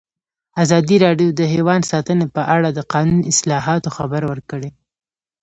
ازادي 0.63 0.97
راډیو 1.05 1.29
د 1.39 1.41
حیوان 1.53 1.81
ساتنه 1.91 2.25
په 2.35 2.41
اړه 2.55 2.69
د 2.73 2.79
قانوني 2.93 3.23
اصلاحاتو 3.33 3.89
خبر 3.97 4.21
ورکړی. 4.31 4.69